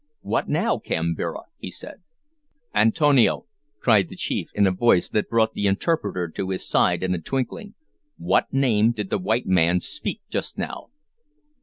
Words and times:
"What 0.21 0.49
now, 0.49 0.79
Kambira?" 0.79 1.41
he 1.59 1.69
said. 1.69 2.01
"Antonio," 2.73 3.45
cried 3.79 4.09
the 4.09 4.15
chief, 4.15 4.49
in 4.55 4.65
a 4.65 4.71
voice 4.71 5.07
that 5.09 5.29
brought 5.29 5.53
the 5.53 5.67
interpreter 5.67 6.27
to 6.27 6.49
his 6.49 6.67
side 6.67 7.03
in 7.03 7.13
a 7.13 7.21
twinkling; 7.21 7.75
"what 8.17 8.51
name 8.51 8.93
did 8.93 9.11
the 9.11 9.19
white 9.19 9.45
man 9.45 9.79
speak 9.79 10.21
just 10.27 10.57
now?" 10.57 10.87